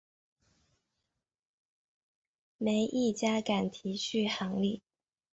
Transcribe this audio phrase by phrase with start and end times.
[2.57, 4.81] 没一家敢提续航力